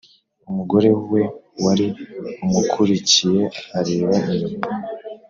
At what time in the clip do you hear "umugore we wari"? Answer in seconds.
0.49-1.87